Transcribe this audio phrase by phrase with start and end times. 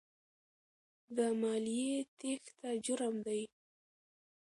[1.15, 3.41] د مالیې تېښته جرم دی.